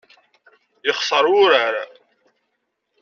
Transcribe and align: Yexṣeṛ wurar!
Yexṣeṛ 0.85 1.25
wurar! 1.31 1.75